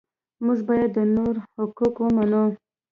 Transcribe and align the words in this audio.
موږ 0.45 0.59
باید 0.69 0.89
د 0.97 0.99
نورو 1.15 1.39
حقوق 1.55 1.95
ومنو. 1.99 2.43